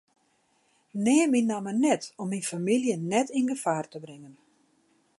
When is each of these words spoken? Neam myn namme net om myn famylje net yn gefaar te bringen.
Neam 1.03 1.29
myn 1.31 1.47
namme 1.49 1.73
net 1.83 2.03
om 2.21 2.27
myn 2.29 2.47
famylje 2.51 2.95
net 3.11 3.27
yn 3.37 3.49
gefaar 3.51 3.85
te 3.89 3.99
bringen. 4.05 4.35